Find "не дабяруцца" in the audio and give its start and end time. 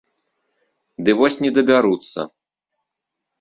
1.43-2.27